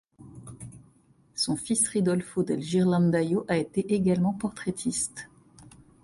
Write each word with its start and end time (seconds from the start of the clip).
Son 1.35 1.55
fils 1.55 1.87
Ridolfo 1.87 2.41
del 2.41 2.59
Ghirlandaio 2.61 3.45
a 3.47 3.57
été 3.59 3.93
également 3.93 4.33
portraitiste. 4.33 5.29